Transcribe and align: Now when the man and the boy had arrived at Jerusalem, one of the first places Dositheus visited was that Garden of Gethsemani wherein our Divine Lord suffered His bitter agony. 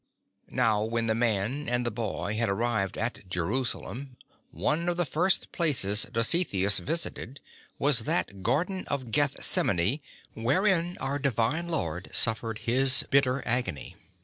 Now 0.49 0.83
when 0.83 1.05
the 1.05 1.13
man 1.13 1.69
and 1.69 1.85
the 1.85 1.91
boy 1.91 2.33
had 2.33 2.49
arrived 2.49 2.97
at 2.97 3.29
Jerusalem, 3.29 4.17
one 4.49 4.89
of 4.89 4.97
the 4.97 5.05
first 5.05 5.51
places 5.51 6.07
Dositheus 6.11 6.79
visited 6.79 7.39
was 7.77 7.99
that 7.99 8.41
Garden 8.41 8.83
of 8.87 9.11
Gethsemani 9.11 10.01
wherein 10.33 10.97
our 10.97 11.19
Divine 11.19 11.67
Lord 11.69 12.09
suffered 12.13 12.57
His 12.65 13.05
bitter 13.11 13.43
agony. 13.47 13.95